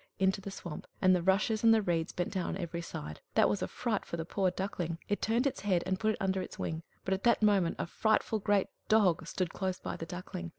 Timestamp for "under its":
6.19-6.57